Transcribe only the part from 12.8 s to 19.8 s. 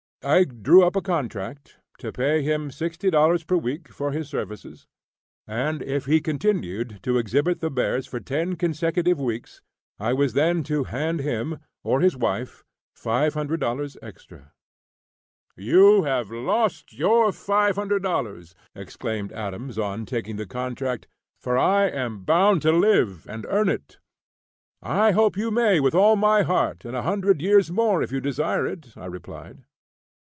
$500 extra. "You have lost your $500!" exclaimed Adams